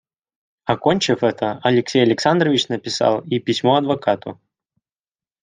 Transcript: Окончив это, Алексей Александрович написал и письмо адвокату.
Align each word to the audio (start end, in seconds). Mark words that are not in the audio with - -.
Окончив 0.65 1.21
это, 1.21 1.59
Алексей 1.61 2.01
Александрович 2.01 2.69
написал 2.69 3.21
и 3.21 3.37
письмо 3.37 3.75
адвокату. 3.75 4.41